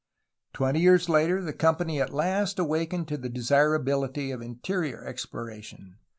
Twenty 0.53 0.79
years 0.79 1.09
later 1.09 1.43
the 1.43 1.53
company 1.53 2.01
at 2.01 2.11
last 2.11 2.57
awakened 2.57 3.07
to 3.09 3.17
the 3.17 3.29
desirability 3.29 4.31
of 4.31 4.41
interior 4.41 5.05
exploration. 5.05 5.97